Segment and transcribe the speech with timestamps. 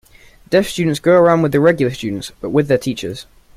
[0.49, 3.27] Deaf students go around with the regular students, but with their teachers.